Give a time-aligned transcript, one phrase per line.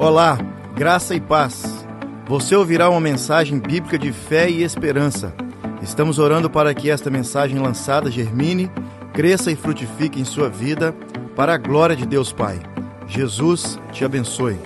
[0.00, 0.38] Olá,
[0.74, 1.62] graça e paz.
[2.26, 5.34] Você ouvirá uma mensagem bíblica de fé e esperança.
[5.82, 8.70] Estamos orando para que esta mensagem lançada germine,
[9.12, 10.94] cresça e frutifique em sua vida,
[11.36, 12.58] para a glória de Deus Pai.
[13.06, 14.58] Jesus te abençoe.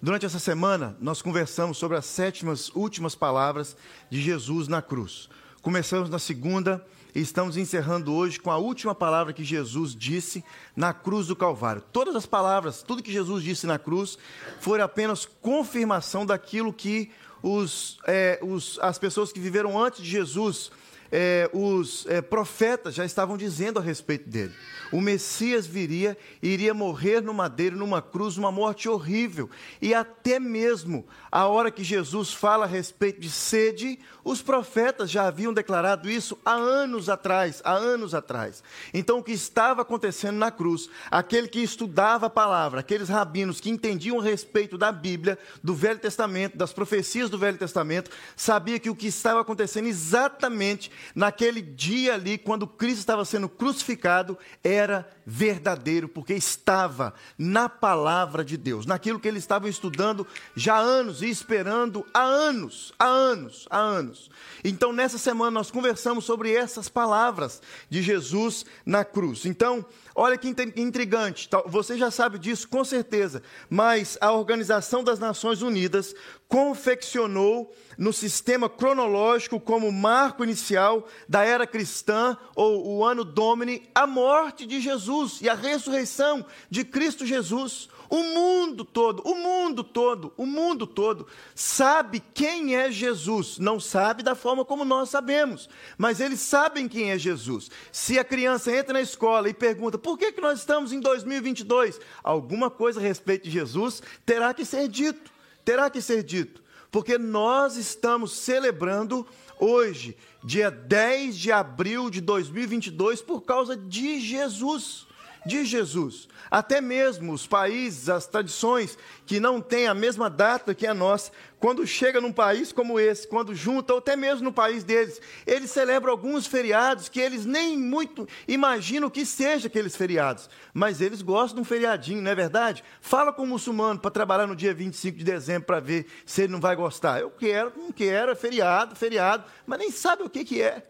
[0.00, 3.76] Durante essa semana, nós conversamos sobre as sétimas últimas palavras
[4.08, 5.28] de Jesus na cruz.
[5.60, 6.82] Começamos na segunda
[7.20, 10.44] estamos encerrando hoje com a última palavra que Jesus disse
[10.74, 11.82] na cruz do Calvário.
[11.92, 14.18] Todas as palavras, tudo que Jesus disse na cruz,
[14.60, 17.10] foi apenas confirmação daquilo que
[17.42, 20.70] os, é, os, as pessoas que viveram antes de Jesus
[21.10, 24.52] é, os é, profetas já estavam dizendo a respeito dele.
[24.92, 29.50] O Messias viria iria morrer no madeiro, numa cruz, uma morte horrível.
[29.80, 35.28] E até mesmo a hora que Jesus fala a respeito de sede, os profetas já
[35.28, 38.60] haviam declarado isso há anos atrás, há anos atrás.
[38.92, 43.70] Então o que estava acontecendo na cruz, aquele que estudava a palavra, aqueles rabinos que
[43.70, 48.90] entendiam a respeito da Bíblia, do Velho Testamento, das profecias do Velho Testamento, sabia que
[48.90, 56.08] o que estava acontecendo exatamente naquele dia ali, quando Cristo estava sendo crucificado, era verdadeiro,
[56.08, 61.30] porque estava na palavra de Deus, naquilo que eles estavam estudando já há anos e
[61.30, 64.15] esperando há anos, há anos, há anos.
[64.64, 69.46] Então, nessa semana, nós conversamos sobre essas palavras de Jesus na cruz.
[69.46, 69.84] Então,
[70.16, 76.14] olha que intrigante, você já sabe disso com certeza, mas a Organização das Nações Unidas
[76.48, 84.06] confeccionou no sistema cronológico como marco inicial da era cristã, ou o ano Domini, a
[84.06, 87.88] morte de Jesus e a ressurreição de Cristo Jesus.
[88.08, 93.58] O mundo todo, o mundo todo, o mundo todo sabe quem é Jesus.
[93.58, 97.68] Não sabe da forma como nós sabemos, mas eles sabem quem é Jesus.
[97.90, 102.00] Se a criança entra na escola e pergunta por que, que nós estamos em 2022,
[102.22, 105.32] alguma coisa a respeito de Jesus terá que ser dito.
[105.64, 106.62] Terá que ser dito
[106.96, 109.26] porque nós estamos celebrando
[109.58, 115.05] hoje, dia 10 de abril de 2022, por causa de Jesus
[115.46, 116.28] de Jesus.
[116.50, 121.30] Até mesmo os países, as tradições que não têm a mesma data que a nossa,
[121.58, 125.70] quando chega num país como esse, quando junta, ou até mesmo no país deles, eles
[125.70, 131.56] celebram alguns feriados que eles nem muito imaginam que seja aqueles feriados, mas eles gostam
[131.56, 132.84] de um feriadinho, não é verdade?
[133.00, 136.52] Fala com o muçulmano para trabalhar no dia 25 de dezembro para ver se ele
[136.52, 137.20] não vai gostar.
[137.20, 140.82] Eu quero, não quero, é feriado, feriado, mas nem sabe o que, que é,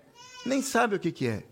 [0.44, 1.44] nem sabe o que, que é,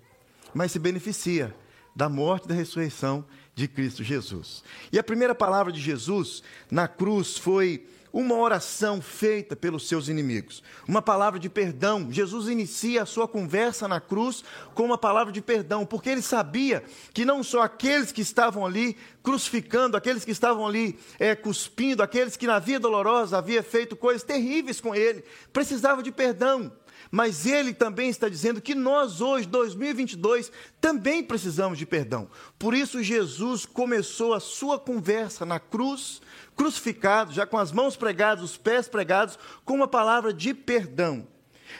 [0.53, 1.55] mas se beneficia
[1.95, 3.25] da morte e da ressurreição
[3.55, 4.65] de Cristo Jesus.
[4.93, 10.63] E a primeira palavra de Jesus na cruz foi uma oração feita pelos seus inimigos,
[10.87, 12.13] uma palavra de perdão.
[12.13, 16.85] Jesus inicia a sua conversa na cruz com uma palavra de perdão, porque ele sabia
[17.13, 22.37] que não só aqueles que estavam ali crucificando, aqueles que estavam ali é, cuspindo, aqueles
[22.37, 26.71] que na vida dolorosa havia feito coisas terríveis com ele, precisavam de perdão.
[27.11, 30.51] Mas ele também está dizendo que nós hoje, 2022,
[30.81, 32.29] também precisamos de perdão.
[32.59, 36.21] Por isso Jesus começou a sua conversa na cruz,
[36.57, 41.27] crucificado, já com as mãos pregadas, os pés pregados, com uma palavra de perdão.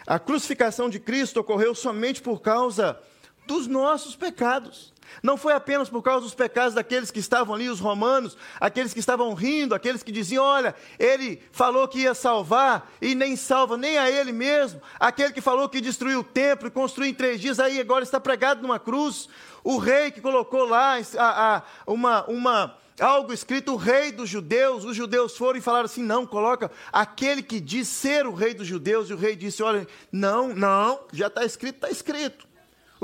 [0.07, 2.99] A crucificação de Cristo ocorreu somente por causa
[3.47, 4.95] dos nossos pecados.
[5.23, 9.01] Não foi apenas por causa dos pecados daqueles que estavam ali, os romanos, aqueles que
[9.01, 13.99] estavam rindo, aqueles que diziam: olha, ele falou que ia salvar e nem salva nem
[13.99, 17.61] a ele mesmo, aquele que falou que destruiu o templo e construiu em três dias,
[17.61, 19.29] aí agora está pregado numa cruz,
[19.63, 24.85] o rei que colocou lá a, a, uma, uma, algo escrito, o rei dos judeus,
[24.85, 28.67] os judeus foram e falaram assim: não, coloca aquele que diz ser o rei dos
[28.67, 32.54] judeus, e o rei disse: olha, não, não, já está escrito, está escrito.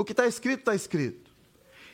[0.00, 1.30] O que está escrito, está escrito.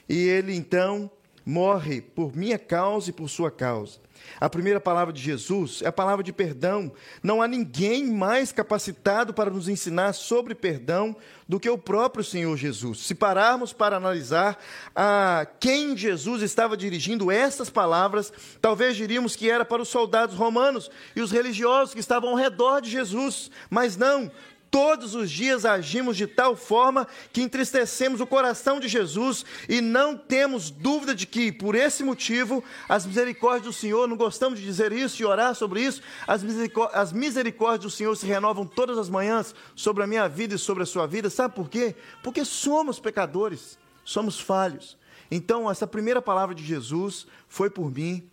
[0.09, 1.11] E ele então
[1.45, 3.99] morre por minha causa e por sua causa.
[4.41, 6.93] A primeira palavra de Jesus é a palavra de perdão.
[7.21, 11.17] Não há ninguém mais capacitado para nos ensinar sobre perdão
[11.49, 13.01] do que o próprio Senhor Jesus.
[13.01, 14.57] Se pararmos para analisar
[14.95, 20.89] a quem Jesus estava dirigindo essas palavras, talvez diríamos que era para os soldados romanos
[21.17, 23.51] e os religiosos que estavam ao redor de Jesus.
[23.69, 24.31] Mas não,
[24.77, 30.15] Todos os dias agimos de tal forma que entristecemos o coração de Jesus e não
[30.19, 34.93] temos dúvida de que, por esse motivo, as misericórdias do Senhor, não gostamos de dizer
[34.93, 39.09] isso e orar sobre isso, as, misericórdias, as misericórdias do Senhor se renovam todas as
[39.09, 41.31] manhãs sobre a minha vida e sobre a sua vida.
[41.31, 41.97] Sabe por quê?
[42.23, 44.99] Porque somos pecadores, somos falhos.
[45.31, 48.29] Então, essa primeira palavra de Jesus foi por mim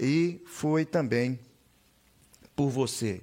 [0.00, 1.38] e foi também
[2.56, 3.20] por você.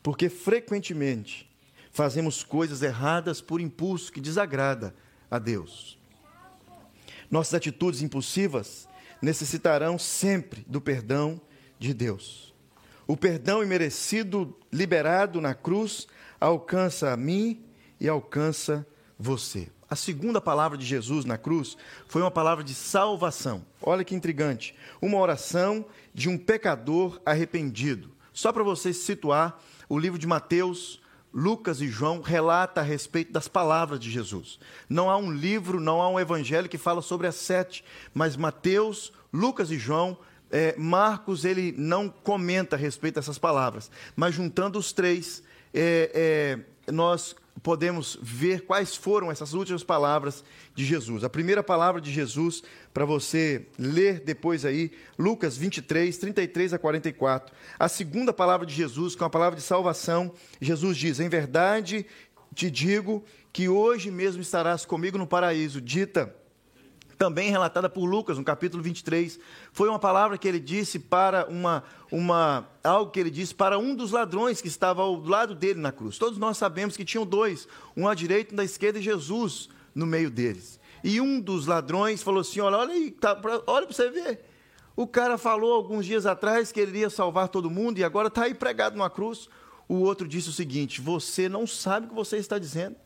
[0.00, 1.52] Porque frequentemente
[1.94, 4.94] fazemos coisas erradas por impulso que desagrada
[5.30, 5.96] a Deus.
[7.30, 8.88] Nossas atitudes impulsivas
[9.22, 11.40] necessitarão sempre do perdão
[11.78, 12.52] de Deus.
[13.06, 16.08] O perdão imerecido liberado na cruz
[16.40, 17.64] alcança a mim
[18.00, 18.84] e alcança
[19.16, 19.68] você.
[19.88, 21.76] A segunda palavra de Jesus na cruz
[22.08, 23.64] foi uma palavra de salvação.
[23.80, 24.74] Olha que intrigante.
[25.00, 28.10] Uma oração de um pecador arrependido.
[28.32, 31.00] Só para você se situar, o livro de Mateus,
[31.34, 34.58] Lucas e João relata a respeito das palavras de Jesus.
[34.88, 37.84] Não há um livro, não há um evangelho que fala sobre as sete,
[38.14, 40.16] mas Mateus, Lucas e João,
[40.48, 43.90] é, Marcos, ele não comenta a respeito dessas palavras.
[44.14, 45.42] Mas juntando os três,
[45.74, 51.24] é, é, nós podemos ver quais foram essas últimas palavras de Jesus.
[51.24, 52.62] A primeira palavra de Jesus,
[52.92, 57.54] para você ler depois aí, Lucas 23, 33 a 44.
[57.78, 62.06] A segunda palavra de Jesus, que é uma palavra de salvação, Jesus diz: Em verdade
[62.54, 65.80] te digo que hoje mesmo estarás comigo no paraíso.
[65.80, 66.34] Dita
[67.16, 69.38] também relatada por Lucas, no capítulo 23,
[69.72, 73.94] foi uma palavra que ele disse para uma, uma algo que ele disse para um
[73.94, 76.18] dos ladrões que estava ao lado dele na cruz.
[76.18, 79.68] Todos nós sabemos que tinham dois, um à direita e um à esquerda e Jesus
[79.94, 80.80] no meio deles.
[81.02, 84.44] E um dos ladrões falou assim: Olha, olha aí, tá, olha para você ver.
[84.96, 88.44] O cara falou alguns dias atrás que ele iria salvar todo mundo e agora está
[88.44, 89.48] aí pregado numa cruz.
[89.88, 92.96] O outro disse o seguinte: Você não sabe o que você está dizendo.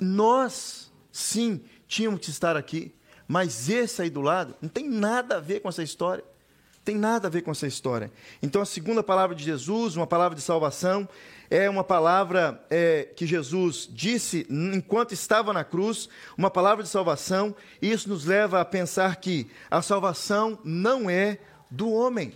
[0.00, 2.94] Nós, sim, tínhamos que estar aqui.
[3.26, 6.24] Mas esse aí do lado não tem nada a ver com essa história.
[6.84, 8.10] Tem nada a ver com essa história.
[8.42, 11.08] Então, a segunda palavra de Jesus, uma palavra de salvação,
[11.48, 17.54] é uma palavra é, que Jesus disse enquanto estava na cruz, uma palavra de salvação.
[17.80, 21.38] E isso nos leva a pensar que a salvação não é
[21.70, 22.32] do homem.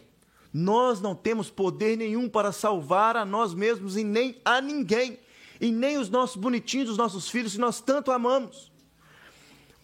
[0.53, 5.19] Nós não temos poder nenhum para salvar a nós mesmos e nem a ninguém,
[5.61, 8.71] e nem os nossos bonitinhos, os nossos filhos que nós tanto amamos.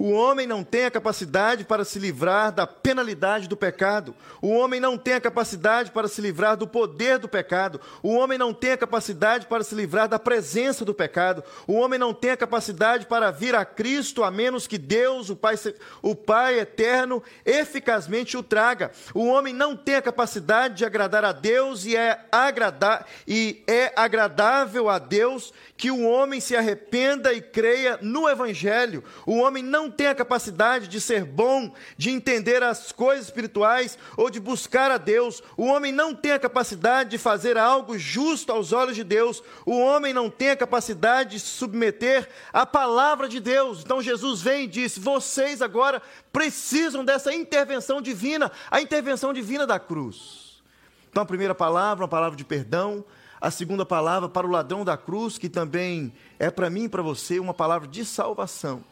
[0.03, 4.13] O homem não tem a capacidade para se livrar da penalidade do pecado.
[4.41, 7.81] O homem não tem a capacidade para se livrar do poder do pecado.
[8.03, 11.45] O homem não tem a capacidade para se livrar da presença do pecado.
[11.69, 15.37] O homem não tem a capacidade para vir a Cristo a menos que Deus, o
[15.37, 15.55] Pai,
[16.03, 18.91] o Pai eterno, eficazmente o traga.
[19.15, 23.93] O homem não tem a capacidade de agradar a Deus e é, agradar, e é
[23.95, 29.05] agradável a Deus que o homem se arrependa e creia no Evangelho.
[29.25, 34.31] O homem não tem a capacidade de ser bom, de entender as coisas espirituais ou
[34.31, 35.43] de buscar a Deus.
[35.57, 39.43] O homem não tem a capacidade de fazer algo justo aos olhos de Deus.
[39.65, 43.83] O homem não tem a capacidade de se submeter à palavra de Deus.
[43.83, 46.03] Então Jesus vem e diz: vocês agora
[46.33, 50.63] precisam dessa intervenção divina, a intervenção divina da cruz.
[51.11, 53.05] Então a primeira palavra, uma palavra de perdão,
[53.41, 57.03] a segunda palavra para o ladrão da cruz, que também é para mim e para
[57.03, 58.83] você uma palavra de salvação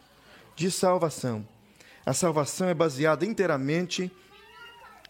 [0.61, 1.43] de salvação.
[2.05, 4.11] A salvação é baseada inteiramente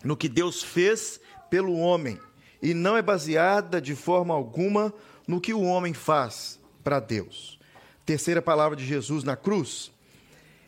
[0.01, 1.19] no que Deus fez
[1.49, 2.17] pelo homem
[2.61, 4.93] e não é baseada de forma alguma
[5.27, 7.59] no que o homem faz para Deus.
[8.05, 9.91] Terceira palavra de Jesus na cruz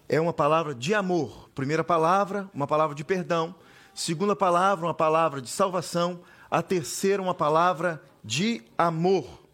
[0.09, 1.49] é uma palavra de amor.
[1.55, 3.55] Primeira palavra, uma palavra de perdão.
[3.93, 6.19] Segunda palavra, uma palavra de salvação.
[6.51, 9.45] A terceira, uma palavra de amor.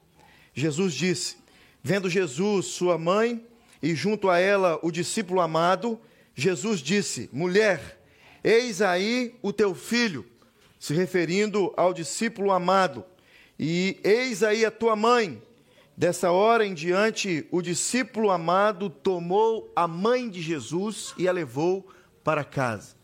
[0.56, 1.38] Jesus disse:
[1.84, 3.48] Vendo Jesus, sua mãe
[3.82, 6.00] e junto a ela o discípulo amado,
[6.36, 8.02] Jesus disse: Mulher,
[8.44, 10.26] eis aí o teu filho,
[10.80, 13.06] se referindo ao discípulo amado,
[13.58, 15.42] e eis aí a tua mãe.
[15.96, 21.86] Dessa hora em diante, o discípulo amado tomou a mãe de Jesus e a levou
[22.24, 22.99] para casa.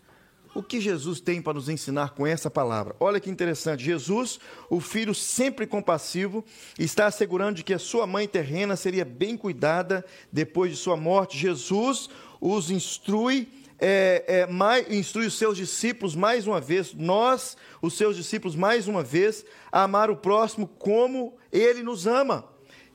[0.56, 2.96] O que Jesus tem para nos ensinar com essa palavra?
[2.98, 3.84] Olha que interessante.
[3.84, 6.46] Jesus, o filho sempre compassivo,
[6.80, 11.38] está assegurando de que a sua mãe terrena seria bem cuidada depois de sua morte.
[11.38, 12.10] Jesus
[12.40, 18.16] os instrui é, é, mais, instrui os seus discípulos mais uma vez, nós, os seus
[18.16, 22.46] discípulos, mais uma vez, a amar o próximo como ele nos ama.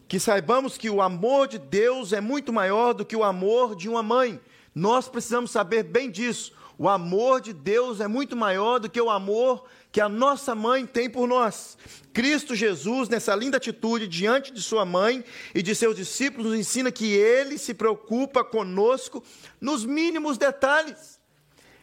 [0.09, 3.87] Que saibamos que o amor de Deus é muito maior do que o amor de
[3.87, 4.41] uma mãe.
[4.75, 6.53] Nós precisamos saber bem disso.
[6.79, 10.87] O amor de Deus é muito maior do que o amor que a nossa mãe
[10.87, 11.77] tem por nós.
[12.13, 15.23] Cristo Jesus, nessa linda atitude diante de sua mãe
[15.55, 19.23] e de seus discípulos, nos ensina que ele se preocupa conosco
[19.61, 21.21] nos mínimos detalhes.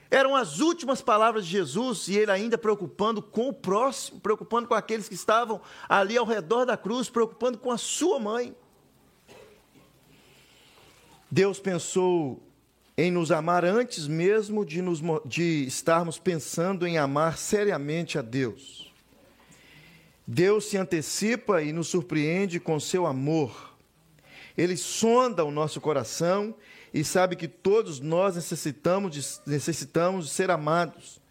[0.09, 4.73] Eram as últimas palavras de Jesus e ele ainda preocupando com o próximo, preocupando com
[4.73, 8.55] aqueles que estavam ali ao redor da cruz, preocupando com a sua mãe.
[11.29, 12.46] Deus pensou
[12.97, 18.91] em nos amar antes mesmo de, nos, de estarmos pensando em amar seriamente a Deus.
[20.25, 23.77] Deus se antecipa e nos surpreende com seu amor.
[24.57, 26.55] Ele sonda o nosso coração
[26.91, 31.21] e sabe que todos nós necessitamos de, necessitamos de ser amados.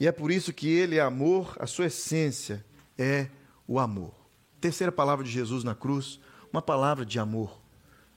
[0.00, 2.64] E é por isso que ele é amor, a sua essência
[2.96, 3.28] é
[3.68, 4.14] o amor.
[4.60, 6.18] Terceira palavra de Jesus na cruz,
[6.50, 7.60] uma palavra de amor.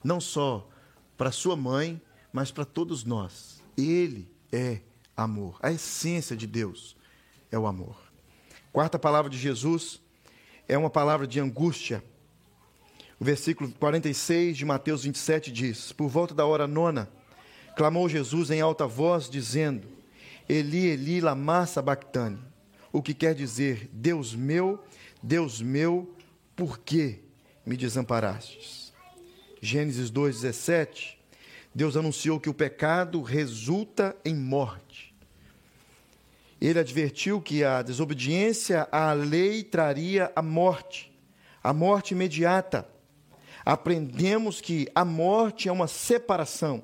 [0.02, 0.66] Não só
[1.16, 2.00] para sua mãe,
[2.36, 3.62] mas para todos nós.
[3.78, 4.80] Ele é
[5.16, 5.58] amor.
[5.62, 6.94] A essência de Deus
[7.50, 7.96] é o amor.
[8.70, 10.02] Quarta palavra de Jesus
[10.68, 12.04] é uma palavra de angústia.
[13.18, 17.08] O versículo 46 de Mateus 27 diz: Por volta da hora nona,
[17.74, 19.88] clamou Jesus em alta voz, dizendo:
[20.46, 22.38] Eli, Eli, lama sabachthani.
[22.92, 24.84] O que quer dizer: Deus meu,
[25.22, 26.14] Deus meu,
[26.54, 27.20] por que
[27.64, 28.92] me desamparastes?
[29.62, 31.15] Gênesis 2,17,
[31.76, 35.14] Deus anunciou que o pecado resulta em morte.
[36.58, 41.14] Ele advertiu que a desobediência à lei traria a morte,
[41.62, 42.88] a morte imediata.
[43.62, 46.82] Aprendemos que a morte é uma separação.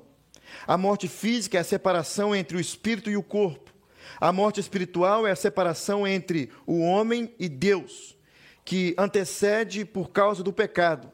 [0.67, 3.73] A morte física é a separação entre o espírito e o corpo.
[4.21, 8.15] A morte espiritual é a separação entre o homem e Deus,
[8.63, 11.11] que antecede por causa do pecado.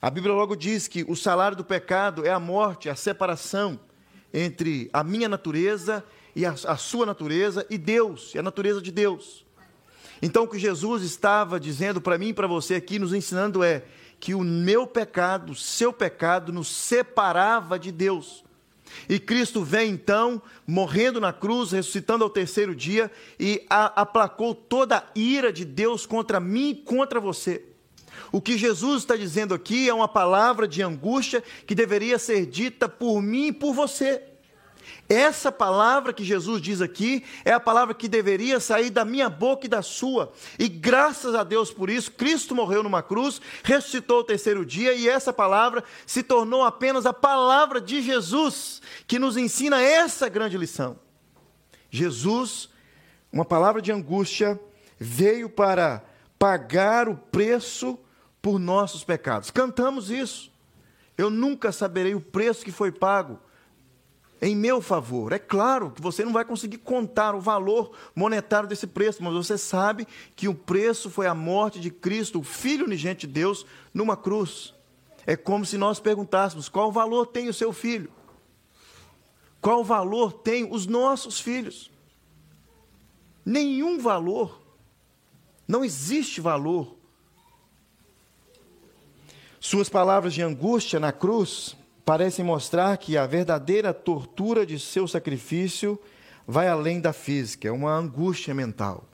[0.00, 3.80] A Bíblia logo diz que o salário do pecado é a morte, a separação
[4.32, 6.04] entre a minha natureza
[6.36, 9.44] e a, a sua natureza e Deus, e a natureza de Deus.
[10.22, 13.84] Então, o que Jesus estava dizendo para mim e para você aqui, nos ensinando é
[14.20, 18.44] que o meu pecado, o seu pecado, nos separava de Deus.
[19.08, 24.98] E Cristo vem então, morrendo na cruz, ressuscitando ao terceiro dia, e a, aplacou toda
[24.98, 27.67] a ira de Deus contra mim e contra você.
[28.30, 32.88] O que Jesus está dizendo aqui é uma palavra de angústia que deveria ser dita
[32.88, 34.22] por mim e por você.
[35.08, 39.64] Essa palavra que Jesus diz aqui é a palavra que deveria sair da minha boca
[39.64, 40.32] e da sua.
[40.58, 45.08] E graças a Deus por isso, Cristo morreu numa cruz, ressuscitou o terceiro dia e
[45.08, 50.98] essa palavra se tornou apenas a palavra de Jesus, que nos ensina essa grande lição.
[51.90, 52.68] Jesus,
[53.32, 54.60] uma palavra de angústia,
[54.98, 56.04] veio para
[56.38, 57.98] pagar o preço
[58.40, 59.50] por nossos pecados.
[59.50, 60.52] Cantamos isso.
[61.16, 63.40] Eu nunca saberei o preço que foi pago
[64.40, 65.32] em meu favor.
[65.32, 69.58] É claro que você não vai conseguir contar o valor monetário desse preço, mas você
[69.58, 74.16] sabe que o preço foi a morte de Cristo, o Filho unigente de Deus, numa
[74.16, 74.74] cruz.
[75.26, 78.12] É como se nós perguntássemos: qual valor tem o seu filho?
[79.60, 81.90] Qual valor tem os nossos filhos?
[83.44, 84.67] Nenhum valor.
[85.68, 86.96] Não existe valor.
[89.60, 96.00] Suas palavras de angústia na cruz parecem mostrar que a verdadeira tortura de seu sacrifício
[96.46, 99.04] vai além da física, é uma angústia mental.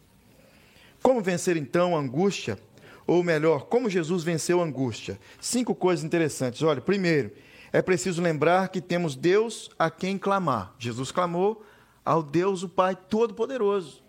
[1.03, 2.57] Como vencer então a angústia?
[3.05, 5.19] Ou melhor, como Jesus venceu a angústia?
[5.41, 6.63] Cinco coisas interessantes.
[6.63, 7.33] Olha, primeiro,
[7.73, 10.73] é preciso lembrar que temos Deus a quem clamar.
[10.79, 11.67] Jesus clamou
[12.05, 14.04] ao Deus, o Pai Todo-Poderoso.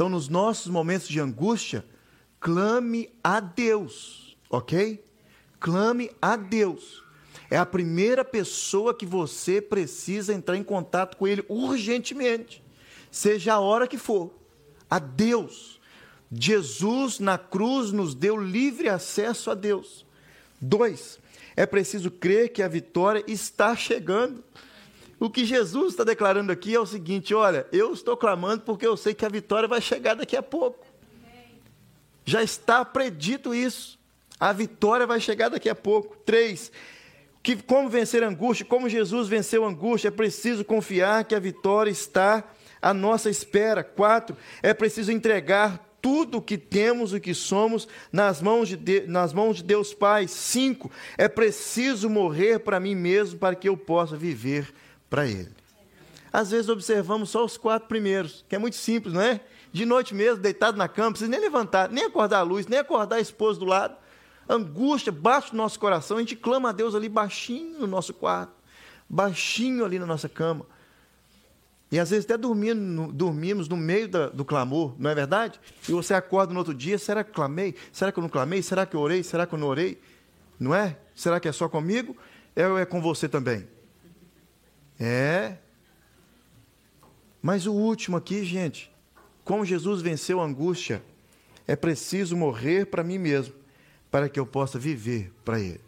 [0.00, 1.84] Então, nos nossos momentos de angústia,
[2.40, 5.04] clame a Deus, ok?
[5.60, 7.04] Clame a Deus.
[7.50, 12.64] É a primeira pessoa que você precisa entrar em contato com Ele urgentemente,
[13.10, 14.32] seja a hora que for.
[14.88, 15.78] A Deus.
[16.32, 20.06] Jesus na cruz nos deu livre acesso a Deus.
[20.58, 21.20] Dois,
[21.54, 24.42] é preciso crer que a vitória está chegando.
[25.20, 28.96] O que Jesus está declarando aqui é o seguinte: olha, eu estou clamando porque eu
[28.96, 30.86] sei que a vitória vai chegar daqui a pouco.
[32.24, 33.98] Já está predito isso.
[34.38, 36.16] A vitória vai chegar daqui a pouco.
[36.24, 36.72] Três,
[37.42, 41.38] que como vencer a angústia, como Jesus venceu a angústia, é preciso confiar que a
[41.38, 42.42] vitória está
[42.80, 43.84] à nossa espera.
[43.84, 49.00] Quatro, é preciso entregar tudo o que temos e que somos nas mãos de, de,
[49.06, 50.26] nas mãos de Deus Pai.
[50.26, 54.72] Cinco, é preciso morrer para mim mesmo para que eu possa viver
[55.10, 55.50] para Ele.
[56.32, 59.40] Às vezes observamos só os quatro primeiros, que é muito simples, não é?
[59.72, 62.78] De noite mesmo, deitado na cama, não precisa nem levantar, nem acordar a luz, nem
[62.78, 63.96] acordar a esposa do lado
[64.50, 68.52] angústia bate no nosso coração, a gente clama a Deus ali baixinho no nosso quarto,
[69.08, 70.66] baixinho ali na nossa cama.
[71.92, 75.60] E às vezes até dormindo, dormimos no meio da, do clamor, não é verdade?
[75.88, 77.74] E você acorda no outro dia, será que clamei?
[77.92, 78.62] Será que eu não clamei?
[78.62, 79.22] Será que eu orei?
[79.22, 80.00] Será que eu não orei?
[80.58, 80.96] Não é?
[81.14, 82.16] Será que é só comigo?
[82.54, 83.66] É é com você também?
[85.00, 85.56] É.
[87.40, 88.92] Mas o último aqui, gente,
[89.44, 91.02] como Jesus venceu a angústia,
[91.66, 93.54] é preciso morrer para mim mesmo
[94.10, 95.80] para que eu possa viver para Ele.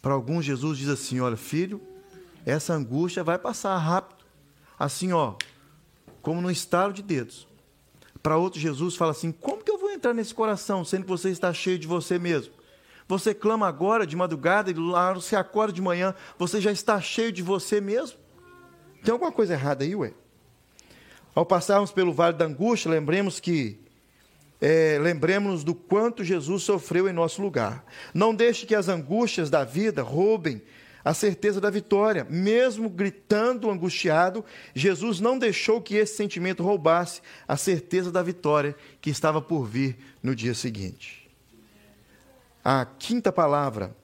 [0.00, 1.80] Para alguns, Jesus diz assim: Olha, filho,
[2.46, 4.24] essa angústia vai passar rápido,
[4.78, 5.34] assim, ó,
[6.22, 7.48] como no estalo de dedos.
[8.22, 11.30] Para outros, Jesus fala assim: Como que eu vou entrar nesse coração, sendo que você
[11.30, 12.52] está cheio de você mesmo?
[13.10, 17.32] Você clama agora de madrugada e lá você acorda de manhã, você já está cheio
[17.32, 18.16] de você mesmo?
[19.02, 20.12] Tem alguma coisa errada aí, ué?
[21.34, 23.80] Ao passarmos pelo vale da angústia, lembremos que
[24.60, 27.84] é, lembremos-nos do quanto Jesus sofreu em nosso lugar.
[28.14, 30.62] Não deixe que as angústias da vida roubem
[31.04, 32.24] a certeza da vitória.
[32.30, 39.10] Mesmo gritando angustiado, Jesus não deixou que esse sentimento roubasse a certeza da vitória que
[39.10, 41.19] estava por vir no dia seguinte.
[42.64, 43.96] A quinta palavra,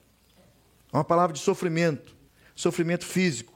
[0.91, 2.15] uma palavra de sofrimento,
[2.55, 3.53] sofrimento físico.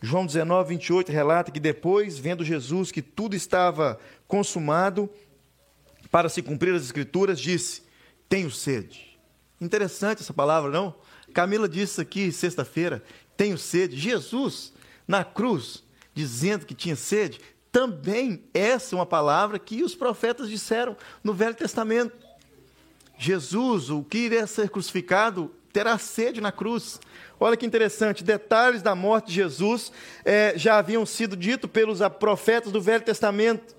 [0.00, 5.10] João 19, 28 relata que depois, vendo Jesus que tudo estava consumado,
[6.10, 7.82] para se cumprir as Escrituras, disse:
[8.28, 9.18] Tenho sede.
[9.60, 10.94] Interessante essa palavra, não?
[11.34, 13.02] Camila disse aqui sexta-feira:
[13.36, 13.96] Tenho sede.
[13.96, 14.72] Jesus,
[15.06, 20.96] na cruz, dizendo que tinha sede, também essa é uma palavra que os profetas disseram
[21.22, 22.29] no Velho Testamento.
[23.22, 26.98] Jesus, o que iria ser crucificado, terá sede na cruz.
[27.38, 29.92] Olha que interessante, detalhes da morte de Jesus
[30.24, 33.76] é, já haviam sido ditos pelos profetas do Velho Testamento.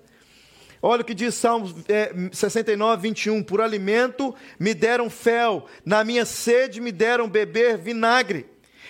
[0.80, 3.42] Olha o que diz Salmos é, 69, 21.
[3.42, 8.46] Por alimento me deram fel, na minha sede me deram beber vinagre.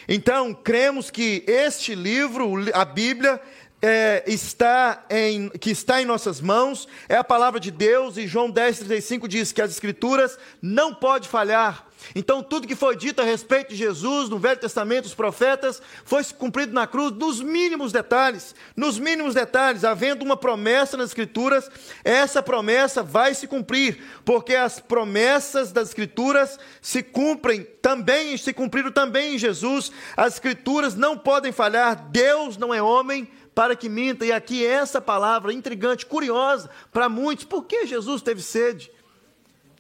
[0.07, 3.41] Então, cremos que este livro, a Bíblia,
[3.83, 8.49] é, está em, que está em nossas mãos, é a palavra de Deus, e João
[8.49, 11.89] 10, 35 diz que as Escrituras não pode falhar.
[12.15, 16.25] Então, tudo que foi dito a respeito de Jesus no Velho Testamento, os profetas, foi
[16.25, 18.55] cumprido na cruz nos mínimos detalhes.
[18.77, 21.71] Nos mínimos detalhes, havendo uma promessa nas Escrituras,
[22.05, 28.91] essa promessa vai se cumprir, porque as promessas das Escrituras se cumprem também, se cumpriram
[28.91, 29.93] também em Jesus.
[30.17, 34.25] As Escrituras não podem falhar, Deus não é homem para que minta.
[34.25, 38.91] E aqui essa palavra intrigante, curiosa para muitos, por que Jesus teve sede?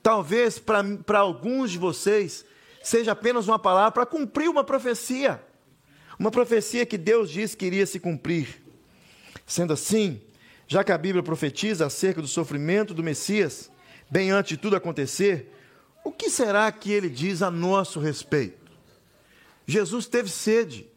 [0.02, 2.44] Talvez para alguns de vocês
[2.82, 5.42] seja apenas uma palavra para cumprir uma profecia.
[6.18, 8.62] Uma profecia que Deus disse que iria se cumprir.
[9.46, 10.20] Sendo assim,
[10.66, 13.70] já que a Bíblia profetiza acerca do sofrimento do Messias,
[14.10, 15.52] bem antes de tudo acontecer,
[16.04, 18.70] o que será que ele diz a nosso respeito?
[19.66, 20.88] Jesus teve sede.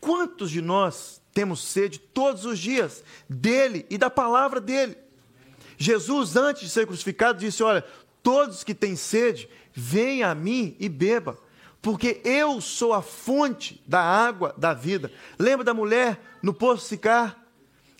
[0.00, 4.96] Quantos de nós temos sede todos os dias dele e da palavra dele?
[5.76, 7.84] Jesus, antes de ser crucificado, disse: Olha,
[8.22, 11.38] Todos que têm sede, venham a mim e beba,
[11.80, 15.10] porque eu sou a fonte da água da vida.
[15.38, 17.42] Lembra da mulher no poço Sicar?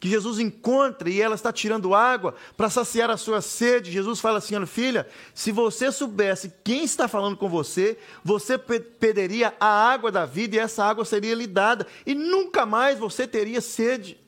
[0.00, 3.90] Que Jesus encontra e ela está tirando água para saciar a sua sede.
[3.90, 9.54] Jesus fala assim: Olha, filha, se você soubesse quem está falando com você, você pediria
[9.58, 13.60] a água da vida e essa água seria lhe dada, e nunca mais você teria
[13.60, 14.18] sede.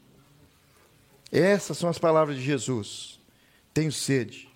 [1.30, 3.20] Essas são as palavras de Jesus.
[3.72, 4.48] Tenho sede.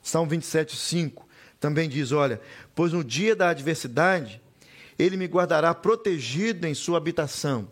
[0.00, 1.28] Salmo 27, 5
[1.58, 2.40] também diz: Olha,
[2.74, 4.40] pois no dia da adversidade,
[4.98, 7.68] ele me guardará protegido em sua habitação.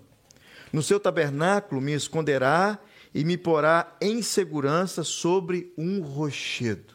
[0.73, 2.79] No seu tabernáculo me esconderá
[3.15, 6.95] e me porá em segurança sobre um rochedo.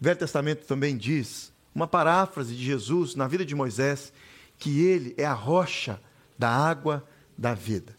[0.00, 4.12] O Velho Testamento também diz, uma paráfrase de Jesus na vida de Moisés,
[4.58, 6.00] que ele é a rocha
[6.38, 7.06] da água
[7.36, 7.96] da vida.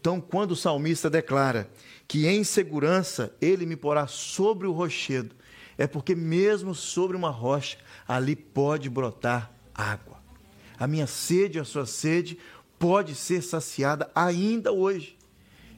[0.00, 1.70] Então, quando o salmista declara
[2.06, 5.34] que em segurança ele me porá sobre o rochedo,
[5.78, 10.16] é porque mesmo sobre uma rocha, ali pode brotar água.
[10.78, 12.38] A minha sede, a sua sede,
[12.78, 15.16] pode ser saciada ainda hoje.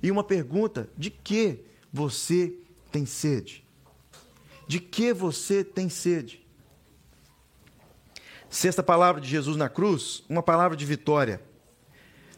[0.02, 1.60] E uma pergunta: de que
[1.92, 2.52] você
[2.90, 3.64] tem sede?
[4.66, 6.44] De que você tem sede?
[8.50, 11.40] Sexta palavra de Jesus na cruz, uma palavra de vitória.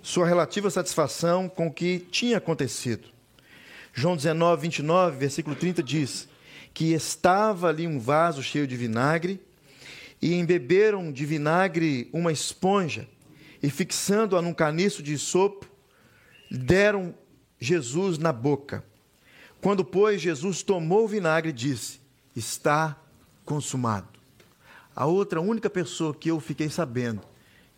[0.03, 3.09] Sua relativa satisfação com o que tinha acontecido.
[3.93, 6.29] João 19, 29, versículo 30 diz:
[6.73, 9.41] que estava ali um vaso cheio de vinagre,
[10.23, 13.09] e embeberam de vinagre uma esponja,
[13.63, 15.67] e fixando-a num caniço de sopo,
[16.51, 17.15] deram
[17.61, 18.83] Jesus na boca.
[19.61, 22.01] Quando, pois, Jesus tomou o vinagre, disse:
[22.35, 22.97] Está
[23.45, 24.09] consumado.
[24.97, 27.21] A outra única pessoa que eu fiquei sabendo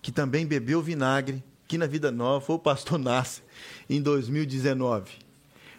[0.03, 3.45] que também bebeu vinagre, que na Vida Nova, foi o pastor Nasser,
[3.89, 5.13] em 2019.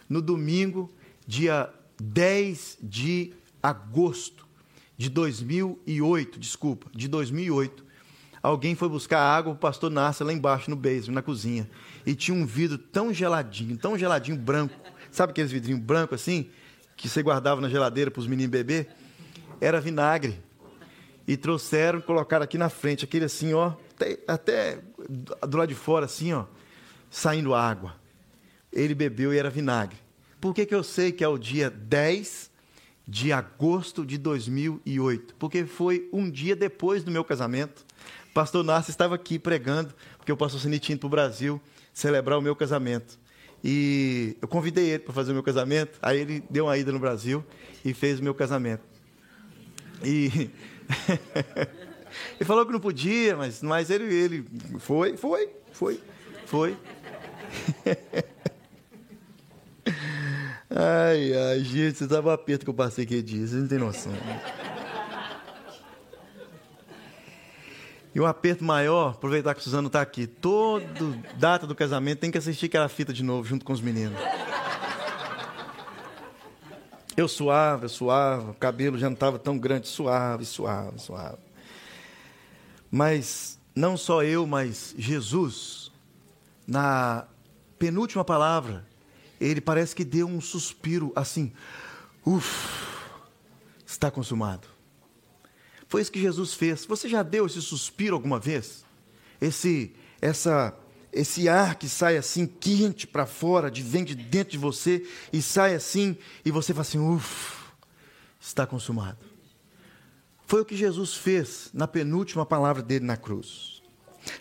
[0.08, 0.90] No domingo,
[1.26, 4.46] dia 10 de agosto
[4.96, 7.84] de 2008, desculpa, de 2008,
[8.44, 11.68] alguém foi buscar água, o pastor Nasser lá embaixo no basement, na cozinha,
[12.04, 14.74] e tinha um vidro tão geladinho, tão geladinho branco,
[15.10, 16.50] sabe aqueles vidrinhos brancos assim,
[16.94, 18.88] que você guardava na geladeira para os meninos beber?
[19.62, 20.38] Era vinagre.
[21.26, 24.78] E trouxeram, colocaram aqui na frente, aquele assim, ó, até, até
[25.48, 26.44] do lado de fora, assim, ó,
[27.10, 27.96] saindo água.
[28.70, 29.96] Ele bebeu e era vinagre.
[30.38, 32.50] Por que, que eu sei que é o dia 10
[33.08, 35.34] de agosto de 2008?
[35.36, 37.86] Porque foi um dia depois do meu casamento.
[38.34, 41.60] Pastor Narcio estava aqui pregando, porque o pastor Sini tinha para o Brasil
[41.92, 43.16] celebrar o meu casamento.
[43.62, 45.96] E eu convidei ele para fazer o meu casamento.
[46.02, 47.44] Aí ele deu uma ida no Brasil
[47.84, 48.82] e fez o meu casamento.
[50.02, 50.50] E
[52.34, 54.44] ele falou que não podia, mas, mas ele, ele
[54.80, 56.00] foi, foi, foi,
[56.44, 56.76] foi.
[60.76, 63.78] Ai, ai, gente, você sabe o aperto que eu passei aquele dia, vocês não tem
[63.78, 64.12] noção.
[68.14, 70.26] E um aperto maior, aproveitar que o Suzano está aqui.
[70.26, 74.18] Todo data do casamento tem que assistir aquela fita de novo, junto com os meninos.
[77.16, 81.38] Eu suava, eu suava, o cabelo já não estava tão grande, suave, suave, suave.
[82.90, 85.90] Mas não só eu, mas Jesus,
[86.66, 87.26] na
[87.78, 88.86] penúltima palavra,
[89.40, 91.52] ele parece que deu um suspiro assim,
[92.24, 92.86] uff,
[93.84, 94.73] está consumado.
[95.94, 96.84] Foi isso que Jesus fez.
[96.86, 98.84] Você já deu esse suspiro alguma vez?
[99.40, 100.76] Esse, essa,
[101.12, 105.40] esse ar que sai assim quente para fora, de vem de dentro de você e
[105.40, 107.58] sai assim e você fala assim, uff,
[108.40, 109.18] está consumado.
[110.48, 113.80] Foi o que Jesus fez na penúltima palavra dele na cruz.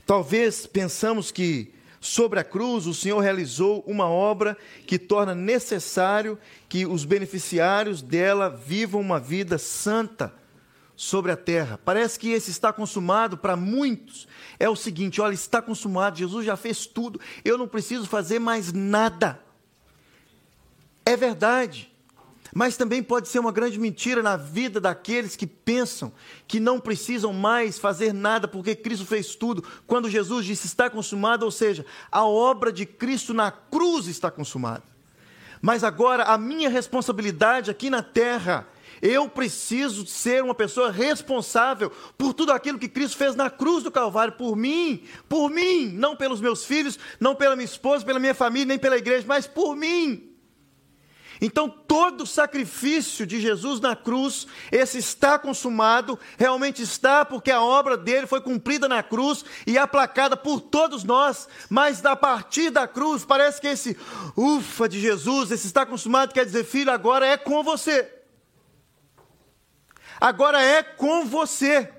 [0.07, 6.37] Talvez pensamos que Sobre a cruz, o Senhor realizou uma obra que torna necessário
[6.67, 10.33] que os beneficiários dela vivam uma vida santa
[10.95, 11.79] sobre a terra.
[11.83, 14.27] Parece que esse está consumado para muitos.
[14.59, 18.71] É o seguinte: olha, está consumado, Jesus já fez tudo, eu não preciso fazer mais
[18.71, 19.39] nada.
[21.05, 21.93] É verdade.
[22.55, 26.13] Mas também pode ser uma grande mentira na vida daqueles que pensam
[26.47, 29.63] que não precisam mais fazer nada porque Cristo fez tudo.
[29.87, 34.83] Quando Jesus disse está consumado, ou seja, a obra de Cristo na cruz está consumada.
[35.59, 38.67] Mas agora a minha responsabilidade aqui na terra,
[39.03, 43.91] eu preciso ser uma pessoa responsável por tudo aquilo que Cristo fez na cruz do
[43.91, 48.33] Calvário, por mim, por mim, não pelos meus filhos, não pela minha esposa, pela minha
[48.33, 50.29] família, nem pela igreja, mas por mim.
[51.41, 57.61] Então, todo o sacrifício de Jesus na cruz, esse está consumado, realmente está, porque a
[57.61, 62.87] obra dele foi cumprida na cruz e aplacada por todos nós, mas a partir da
[62.87, 63.97] cruz, parece que esse
[64.37, 68.22] ufa de Jesus, esse está consumado, quer dizer, filho, agora é com você.
[70.23, 71.91] Agora é com você.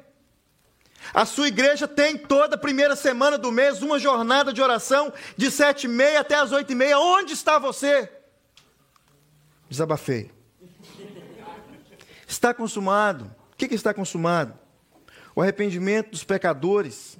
[1.13, 5.51] A sua igreja tem toda a primeira semana do mês uma jornada de oração de
[5.51, 6.99] sete e meia até as oito e meia.
[6.99, 8.11] Onde está você?
[9.69, 10.31] Desabafei.
[12.27, 13.27] Está consumado.
[13.53, 14.59] O que, que está consumado?
[15.37, 17.19] O arrependimento dos pecadores,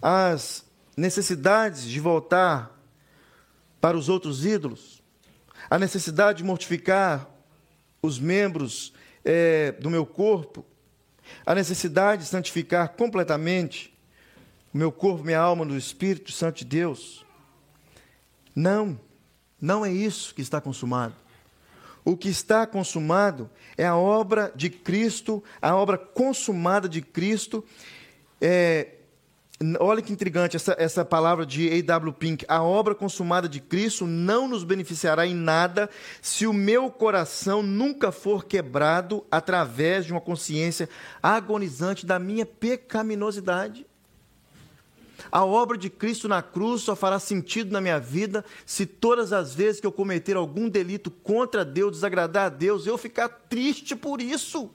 [0.00, 0.64] as
[0.96, 2.70] necessidades de voltar
[3.80, 5.02] para os outros ídolos,
[5.68, 7.28] a necessidade de mortificar
[8.00, 8.93] os membros
[9.24, 10.64] é, do meu corpo,
[11.46, 13.92] a necessidade de santificar completamente
[14.72, 17.24] o meu corpo, minha alma no Espírito Santo de Deus.
[18.54, 18.98] Não.
[19.60, 21.14] Não é isso que está consumado.
[22.04, 27.64] O que está consumado é a obra de Cristo, a obra consumada de Cristo.
[28.40, 28.93] É,
[29.78, 32.12] olha que intrigante essa, essa palavra de A.W.
[32.12, 32.44] Pink.
[32.48, 35.88] A obra consumada de Cristo não nos beneficiará em nada
[36.20, 40.88] se o meu coração nunca for quebrado através de uma consciência
[41.22, 43.86] agonizante da minha pecaminosidade.
[45.30, 49.54] A obra de Cristo na cruz só fará sentido na minha vida se todas as
[49.54, 54.20] vezes que eu cometer algum delito contra Deus, desagradar a Deus, eu ficar triste por
[54.20, 54.70] isso.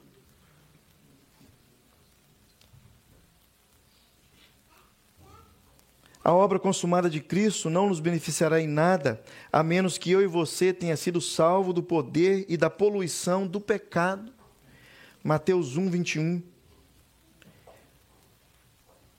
[6.22, 10.26] A obra consumada de Cristo não nos beneficiará em nada, a menos que eu e
[10.26, 14.32] você tenha sido salvo do poder e da poluição do pecado.
[15.24, 16.42] Mateus 1, 21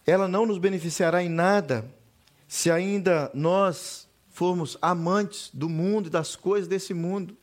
[0.06, 1.86] ela não nos beneficiará em nada
[2.48, 7.38] se ainda nós formos amantes do mundo e das coisas desse mundo.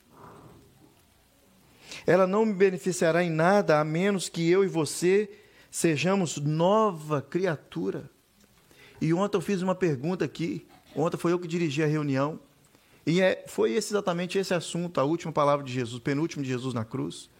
[2.07, 5.31] Ela não me beneficiará em nada a menos que eu e você
[5.71, 8.11] sejamos nova criatura.
[9.01, 10.67] E ontem eu fiz uma pergunta aqui.
[10.95, 12.41] Ontem foi eu que dirigi a reunião.
[13.07, 16.85] E é, foi exatamente esse assunto, a última palavra de Jesus, penúltimo de Jesus na
[16.85, 17.31] cruz.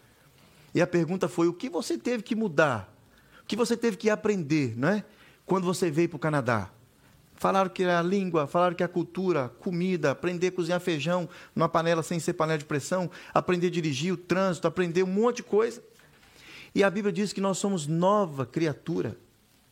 [0.73, 2.91] E a pergunta foi: o que você teve que mudar?
[3.43, 5.03] O que você teve que aprender, não é?
[5.45, 6.69] quando você veio para o Canadá?
[7.35, 12.03] Falaram que a língua, falaram que a cultura, comida, aprender a cozinhar feijão numa panela
[12.03, 15.81] sem ser panela de pressão, aprender a dirigir o trânsito, aprender um monte de coisa.
[16.75, 19.17] E a Bíblia diz que nós somos nova criatura.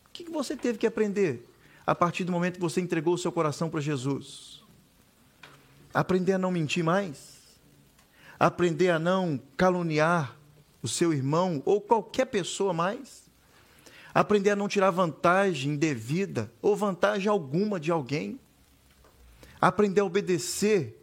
[0.06, 1.46] O que você teve que aprender
[1.88, 4.62] a partir do momento que você entregou o seu coração para Jesus?
[5.92, 7.38] Aprender a não mentir mais?
[8.38, 10.36] Aprender a não caluniar
[10.82, 13.28] o seu irmão ou qualquer pessoa mais?
[14.14, 18.40] aprender a não tirar vantagem devida ou vantagem alguma de alguém,
[19.60, 21.00] aprender a obedecer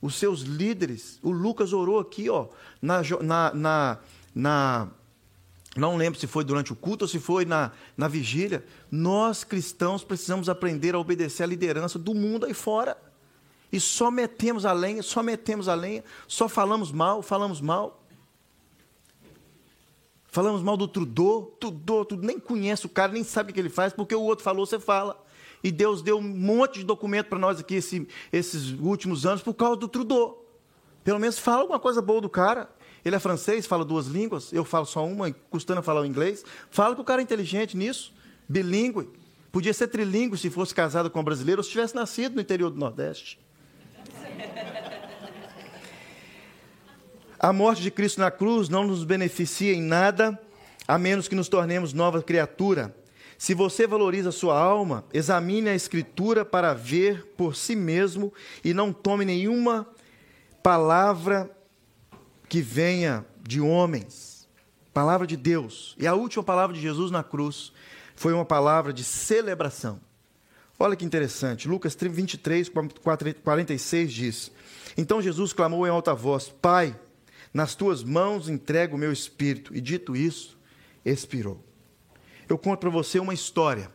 [0.00, 1.18] os seus líderes.
[1.22, 2.48] O Lucas orou aqui, ó,
[2.80, 3.98] na, na, na,
[4.34, 4.88] na
[5.76, 8.64] não lembro se foi durante o culto ou se foi na, na vigília.
[8.90, 12.96] Nós cristãos precisamos aprender a obedecer à liderança do mundo aí fora.
[13.70, 18.02] E só metemos a lenha, só metemos a lenha, só falamos mal, falamos mal.
[20.28, 23.70] Falamos mal do Trudeau, Trudeau, tu nem conhece o cara, nem sabe o que ele
[23.70, 25.24] faz, porque o outro falou, você fala.
[25.64, 29.54] E Deus deu um monte de documento para nós aqui esse, esses últimos anos por
[29.54, 30.44] causa do Trudeau.
[31.02, 32.68] Pelo menos fala alguma coisa boa do cara.
[33.06, 36.44] Ele é francês, fala duas línguas, eu falo só uma, custando falar o inglês.
[36.72, 38.12] Fala que o cara é inteligente nisso,
[38.48, 39.08] bilíngue.
[39.52, 42.68] Podia ser trilingue se fosse casado com um brasileiro ou se tivesse nascido no interior
[42.68, 43.38] do Nordeste.
[47.38, 50.36] A morte de Cristo na cruz não nos beneficia em nada,
[50.88, 52.92] a menos que nos tornemos nova criatura.
[53.38, 58.92] Se você valoriza sua alma, examine a Escritura para ver por si mesmo e não
[58.92, 59.86] tome nenhuma
[60.60, 61.55] palavra
[62.48, 64.48] que venha de homens.
[64.92, 65.94] Palavra de Deus.
[65.98, 67.72] E a última palavra de Jesus na cruz
[68.14, 70.00] foi uma palavra de celebração.
[70.78, 71.68] Olha que interessante.
[71.68, 72.70] Lucas 23,
[73.42, 74.52] 46 diz:
[74.96, 76.98] Então Jesus clamou em alta voz: Pai,
[77.52, 79.74] nas tuas mãos entrego o meu espírito.
[79.74, 80.58] E dito isso,
[81.04, 81.62] expirou.
[82.48, 83.90] Eu conto para você uma história.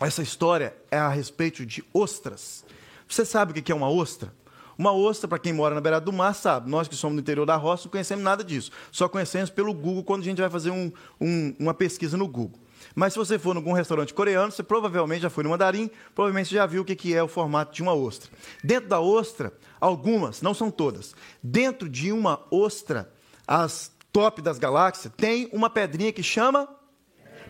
[0.00, 2.64] Essa história é a respeito de ostras.
[3.06, 4.32] Você sabe o que é uma ostra?
[4.80, 6.70] Uma ostra, para quem mora na beirada do mar, sabe.
[6.70, 8.70] Nós que somos no interior da roça não conhecemos nada disso.
[8.90, 10.90] Só conhecemos pelo Google quando a gente vai fazer um,
[11.20, 12.58] um, uma pesquisa no Google.
[12.94, 16.54] Mas se você for em algum restaurante coreano, você provavelmente já foi no mandarim, provavelmente
[16.54, 18.30] já viu o que é o formato de uma ostra.
[18.64, 23.12] Dentro da ostra, algumas, não são todas, dentro de uma ostra,
[23.46, 26.66] as top das galáxias, tem uma pedrinha que chama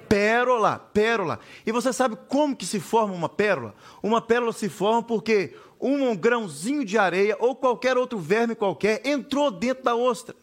[0.09, 1.39] pérola, pérola.
[1.65, 3.73] E você sabe como que se forma uma pérola?
[4.03, 9.51] Uma pérola se forma porque um grãozinho de areia ou qualquer outro verme qualquer entrou
[9.51, 10.35] dentro da ostra.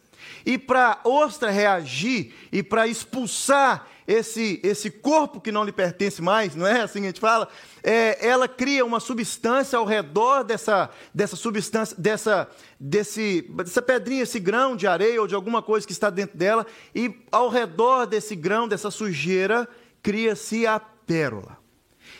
[0.45, 6.21] E para a ostra reagir e para expulsar esse, esse corpo que não lhe pertence
[6.21, 7.49] mais, não é assim que a gente fala?
[7.83, 14.39] É, ela cria uma substância ao redor dessa, dessa substância, dessa, desse, dessa pedrinha, esse
[14.39, 18.35] grão de areia ou de alguma coisa que está dentro dela, e ao redor desse
[18.35, 19.67] grão, dessa sujeira,
[20.01, 21.57] cria-se a pérola.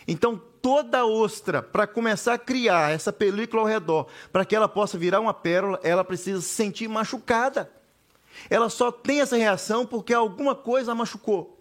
[0.05, 4.97] Então, toda ostra, para começar a criar essa película ao redor, para que ela possa
[4.97, 7.71] virar uma pérola, ela precisa se sentir machucada.
[8.49, 11.57] Ela só tem essa reação porque alguma coisa a machucou.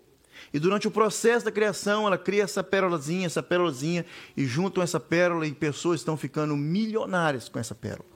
[0.53, 4.05] E durante o processo da criação, ela cria essa pérolazinha, essa pérolazinha,
[4.37, 8.09] e juntam essa pérola e pessoas estão ficando milionárias com essa pérola.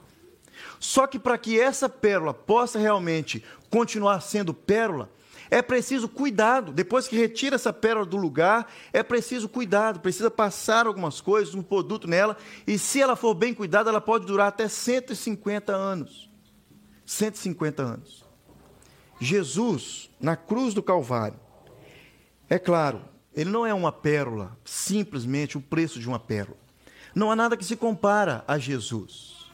[0.77, 5.09] Só que para que essa pérola possa realmente continuar sendo pérola,
[5.51, 6.71] é preciso cuidado.
[6.71, 9.99] Depois que retira essa pérola do lugar, é preciso cuidado.
[9.99, 12.37] Precisa passar algumas coisas, um produto nela.
[12.65, 16.31] E se ela for bem cuidada, ela pode durar até 150 anos.
[17.05, 18.25] 150 anos.
[19.19, 21.37] Jesus, na cruz do Calvário,
[22.49, 23.01] é claro,
[23.35, 26.57] ele não é uma pérola, simplesmente o preço de uma pérola.
[27.13, 29.51] Não há nada que se compara a Jesus.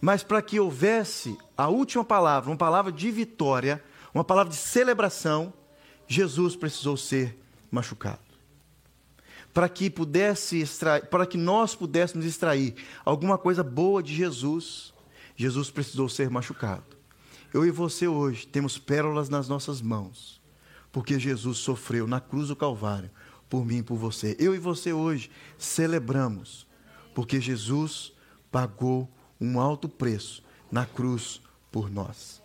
[0.00, 3.82] Mas para que houvesse a última palavra, uma palavra de vitória,
[4.14, 5.52] uma palavra de celebração,
[6.06, 7.38] Jesus precisou ser
[7.70, 8.20] machucado.
[9.54, 14.92] Para que pudesse extrair, para que nós pudéssemos extrair alguma coisa boa de Jesus,
[15.36, 16.96] Jesus precisou ser machucado.
[17.52, 20.42] Eu e você hoje temos pérolas nas nossas mãos
[20.92, 23.10] porque Jesus sofreu na cruz do Calvário
[23.48, 24.36] por mim e por você.
[24.38, 26.66] Eu e você hoje celebramos,
[27.14, 28.12] porque Jesus
[28.50, 32.41] pagou um alto preço na cruz por nós.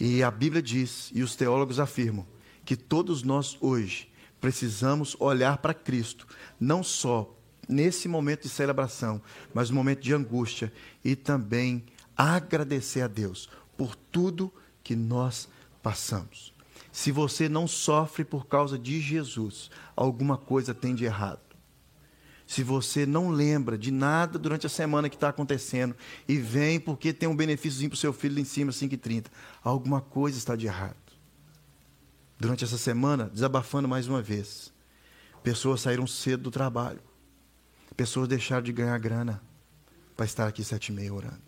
[0.00, 2.26] E a Bíblia diz, e os teólogos afirmam,
[2.64, 4.08] que todos nós hoje
[4.40, 6.26] precisamos olhar para Cristo,
[6.60, 7.34] não só
[7.68, 9.20] nesse momento de celebração,
[9.52, 10.72] mas no momento de angústia
[11.04, 11.84] e também
[12.16, 15.48] agradecer a Deus por tudo que nós
[15.82, 16.52] passamos.
[16.90, 21.47] Se você não sofre por causa de Jesus, alguma coisa tem de errado.
[22.48, 25.94] Se você não lembra de nada durante a semana que está acontecendo
[26.26, 29.26] e vem porque tem um benefíciozinho para o seu filho em cima, 5h30,
[29.62, 30.96] alguma coisa está de errado.
[32.40, 34.72] Durante essa semana, desabafando mais uma vez,
[35.42, 37.02] pessoas saíram cedo do trabalho.
[37.94, 39.42] Pessoas deixaram de ganhar grana
[40.16, 41.42] para estar aqui sete e meia orando.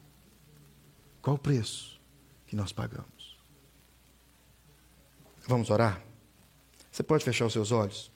[1.22, 1.98] Qual o preço
[2.46, 3.38] que nós pagamos?
[5.48, 6.02] Vamos orar?
[6.92, 8.12] Você pode fechar os seus olhos?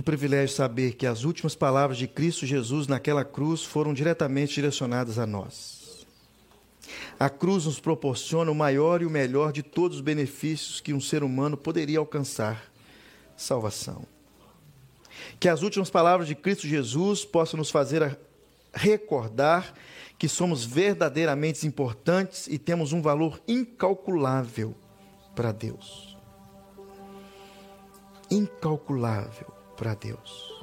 [0.00, 5.18] Que privilégio saber que as últimas palavras de Cristo Jesus naquela cruz foram diretamente direcionadas
[5.18, 6.06] a nós.
[7.18, 11.02] A cruz nos proporciona o maior e o melhor de todos os benefícios que um
[11.02, 12.72] ser humano poderia alcançar:
[13.36, 14.06] salvação.
[15.38, 18.18] Que as últimas palavras de Cristo Jesus possam nos fazer
[18.72, 19.74] recordar
[20.18, 24.74] que somos verdadeiramente importantes e temos um valor incalculável
[25.36, 26.16] para Deus.
[28.30, 30.60] Incalculável para Deus.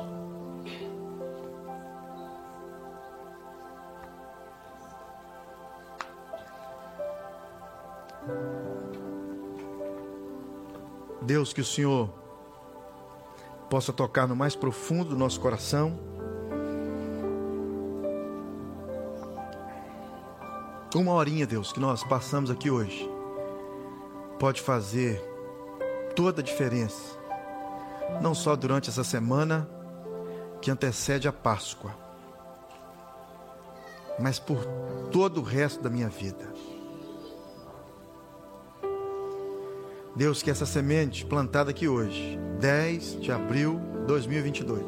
[11.23, 12.13] Deus, que o Senhor
[13.71, 15.97] possa tocar no mais profundo do nosso coração.
[20.93, 23.09] Uma horinha, Deus, que nós passamos aqui hoje,
[24.39, 25.19] pode fazer
[26.15, 27.16] toda a diferença,
[28.21, 29.67] não só durante essa semana
[30.61, 31.95] que antecede a Páscoa,
[34.19, 34.65] mas por
[35.11, 36.47] todo o resto da minha vida.
[40.15, 44.83] Deus, que essa semente plantada aqui hoje, 10 de abril de 2022,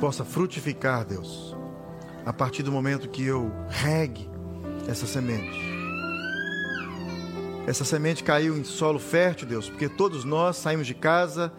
[0.00, 1.56] possa frutificar, Deus,
[2.24, 4.30] a partir do momento que eu regue
[4.88, 5.69] essa semente.
[7.70, 11.52] Essa semente caiu em solo fértil, Deus, porque todos nós saímos de casa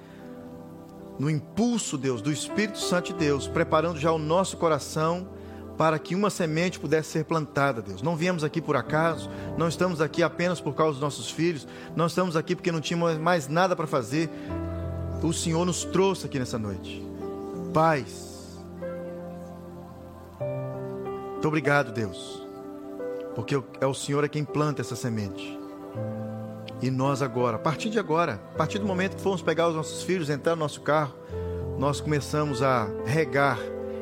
[1.17, 5.29] no impulso, Deus, do Espírito Santo de Deus, preparando já o nosso coração
[5.77, 8.01] para que uma semente pudesse ser plantada, Deus.
[8.01, 12.07] Não viemos aqui por acaso, não estamos aqui apenas por causa dos nossos filhos, não
[12.07, 14.29] estamos aqui porque não tínhamos mais nada para fazer.
[15.23, 17.01] O Senhor nos trouxe aqui nessa noite.
[17.73, 18.59] Paz.
[21.31, 22.45] Muito obrigado, Deus,
[23.33, 25.60] porque é o Senhor é quem planta essa semente.
[26.81, 29.75] E nós agora, a partir de agora, a partir do momento que fomos pegar os
[29.75, 31.13] nossos filhos, entrar no nosso carro,
[31.77, 33.59] nós começamos a regar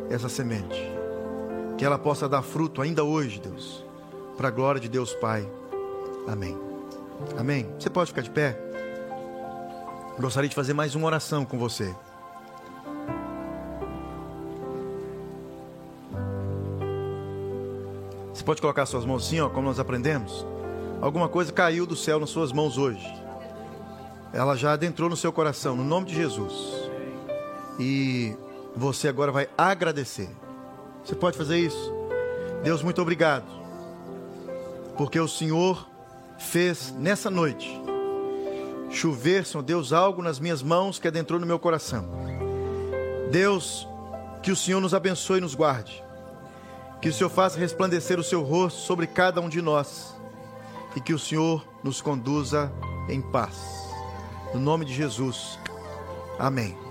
[0.10, 0.90] essa semente
[1.78, 3.86] que ela possa dar fruto ainda hoje, Deus,
[4.36, 5.50] para a glória de Deus Pai.
[6.28, 6.58] Amém.
[7.38, 7.70] Amém.
[7.80, 8.60] Você pode ficar de pé?
[10.20, 11.96] Gostaria de fazer mais uma oração com você.
[18.34, 20.46] Você pode colocar suas mãos assim, ó, como nós aprendemos.
[21.02, 23.06] Alguma coisa caiu do céu nas suas mãos hoje.
[24.34, 26.54] Ela já adentrou no seu coração, no nome de Jesus.
[27.80, 28.36] E
[28.76, 30.30] você agora vai agradecer.
[31.04, 31.94] Você pode fazer isso?
[32.64, 33.46] Deus, muito obrigado.
[34.98, 35.88] Porque o Senhor
[36.38, 37.80] fez nessa noite
[38.92, 42.10] chover, Senhor Deus, algo nas minhas mãos que adentrou no meu coração.
[43.32, 43.88] Deus,
[44.44, 46.04] que o Senhor nos abençoe e nos guarde.
[47.02, 50.19] Que o Senhor faça resplandecer o seu rosto sobre cada um de nós.
[50.96, 52.72] E que o Senhor nos conduza
[53.08, 53.90] em paz.
[54.54, 55.60] No nome de Jesus.
[56.38, 56.89] Amém.